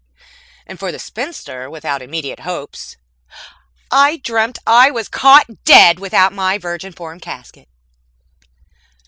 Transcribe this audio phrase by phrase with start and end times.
[0.65, 2.97] _"And, for the spinster without immediate hopes,
[3.91, 7.67] "_I Dreamt I Was Caught Dead Without My Virginform Casket!